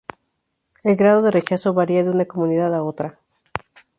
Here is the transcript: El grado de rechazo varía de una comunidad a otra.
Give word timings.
El 0.83 0.95
grado 0.95 1.21
de 1.21 1.29
rechazo 1.29 1.75
varía 1.75 2.03
de 2.03 2.09
una 2.09 2.25
comunidad 2.25 2.73
a 2.73 2.81
otra. 2.81 3.19